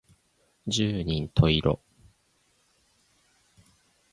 [0.65, 1.79] 十人十色